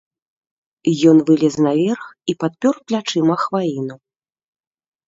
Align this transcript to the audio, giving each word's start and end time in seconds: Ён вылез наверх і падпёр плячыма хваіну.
Ён 1.11 1.17
вылез 1.27 1.53
наверх 1.67 2.03
і 2.33 2.37
падпёр 2.45 2.75
плячыма 2.89 3.35
хваіну. 3.47 3.95